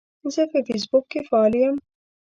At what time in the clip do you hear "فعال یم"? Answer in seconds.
1.27-1.75